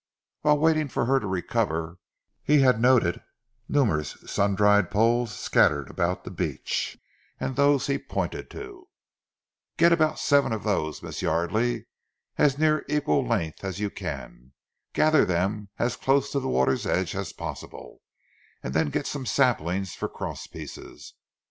[0.41, 1.99] Whilst waiting for her to recover
[2.41, 3.21] he had noted
[3.69, 6.97] numerous sun dried poles scattered about the beach,
[7.39, 8.87] and those he pointed to.
[9.77, 11.85] "Get about seven of those, Miss Yardely,
[12.35, 14.53] as near equal length as you can.
[14.93, 18.01] Gather them as close to the water's edge as possible,
[18.63, 21.13] and then get some saplings for cross pieces.